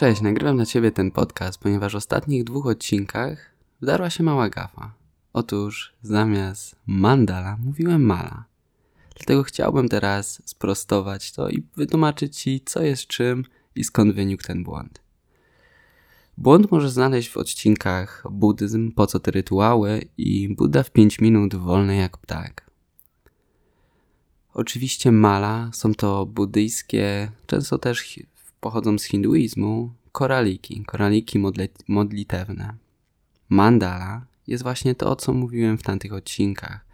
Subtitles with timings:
[0.00, 3.50] Cześć, nagrywam dla Ciebie ten podcast, ponieważ w ostatnich dwóch odcinkach
[3.82, 4.94] wdarła się mała gafa.
[5.32, 8.44] Otóż zamiast mandala mówiłem mala.
[9.16, 13.44] Dlatego chciałbym teraz sprostować to i wytłumaczyć Ci, co jest czym
[13.74, 15.00] i skąd wynikł ten błąd.
[16.38, 21.54] Błąd możesz znaleźć w odcinkach Buddyzm, po co te rytuały i Buddha w 5 minut
[21.54, 22.70] wolny jak ptak.
[24.54, 28.00] Oczywiście mala są to buddyjskie, często też
[28.60, 32.74] pochodzą z hinduizmu, koraliki, koraliki modli modlitewne.
[33.48, 36.84] Mandala jest właśnie to, o co mówiłem w tamtych odcinkach,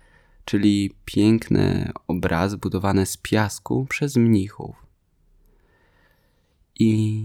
[0.45, 4.87] czyli piękny obraz budowany z piasku przez mnichów.
[6.79, 7.23] I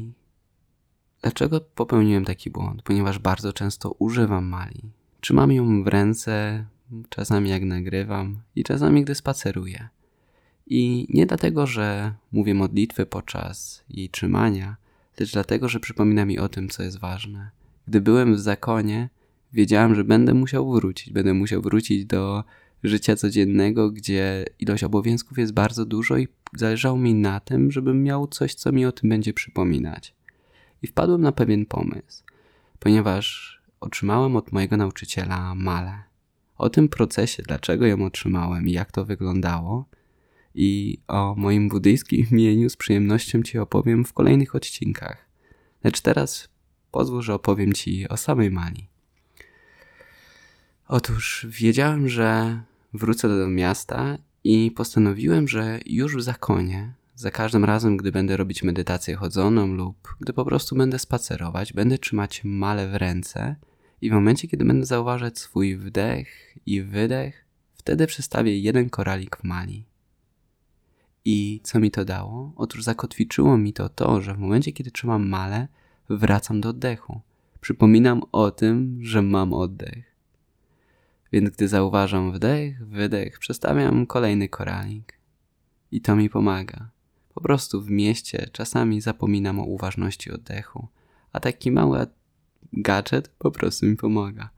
[1.22, 2.82] dlaczego popełniłem taki błąd?
[2.82, 4.82] Ponieważ bardzo często używam mali.
[5.22, 6.66] Trzymam ją w ręce,
[7.10, 9.90] czasami jak nagrywam i czasami gdy spaceruję.
[10.74, 14.76] I nie dlatego, że mówię modlitwy podczas jej trzymania,
[15.20, 17.50] lecz dlatego, że przypomina mi o tym, co jest ważne.
[17.88, 19.10] Gdy byłem w zakonie,
[19.54, 21.14] wiedziałem, że będę musiał wrócić.
[21.14, 22.44] Będę musiał wrócić do
[22.84, 28.28] życia codziennego, gdzie ilość obowiązków jest bardzo dużo i zależało mi na tym, żebym miał
[28.28, 30.14] coś, co mi o tym będzie przypominać.
[30.82, 32.24] I wpadłem na pewien pomysł,
[32.80, 36.04] ponieważ otrzymałem od mojego nauczyciela malę.
[36.58, 39.86] O tym procesie, dlaczego ją otrzymałem i jak to wyglądało–
[40.56, 45.30] i o moim buddyjskim imieniu z przyjemnością Ci opowiem w kolejnych odcinkach.
[45.84, 46.50] Lecz teraz
[46.92, 48.88] pozwól, że opowiem Ci o samej Mali.
[50.88, 52.62] Otóż wiedziałem, że
[52.94, 58.64] wrócę do miasta i postanowiłem, że już w zakonie, za każdym razem, gdy będę robić
[58.64, 63.56] medytację chodzoną lub gdy po prostu będę spacerować, będę trzymać malę w ręce
[64.02, 69.44] i w momencie, kiedy będę zauważać swój wdech i wydech, wtedy przestawię jeden koralik w
[69.44, 69.91] mali.
[71.26, 72.54] I co mi to dało?
[72.56, 75.68] Otóż zakotwiczyło mi to to, że w momencie, kiedy trzymam malę,
[76.10, 77.22] wracam do oddechu.
[77.62, 80.16] Przypominam o tym, że mam oddech.
[81.32, 85.20] Więc gdy zauważam wdech, wydech, przestawiam kolejny koralik.
[85.92, 86.90] I to mi pomaga.
[87.34, 90.88] Po prostu w mieście czasami zapominam o uważności oddechu,
[91.34, 92.08] a taki mały
[92.74, 94.50] gadżet po prostu mi pomaga.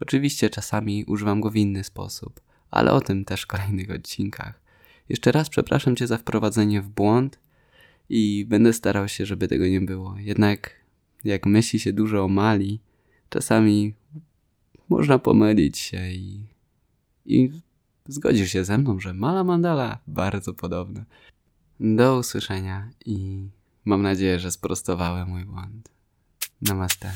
[0.00, 4.63] Oczywiście czasami używam go w inny sposób, ale o tym też w kolejnych odcinkach.
[5.08, 7.38] Jeszcze raz przepraszam Cię za wprowadzenie w błąd
[8.08, 10.14] i będę starał się, żeby tego nie było.
[10.18, 10.70] Jednak
[11.24, 12.80] jak myśli się dużo o Mali,
[13.28, 13.94] czasami
[14.88, 16.40] można pomylić się i,
[17.26, 17.50] i
[18.08, 21.04] zgodzisz się ze mną, że Mala Mandala bardzo podobne.
[21.80, 23.48] Do usłyszenia i
[23.84, 25.88] mam nadzieję, że sprostowałem mój błąd.
[26.62, 27.12] Namaste.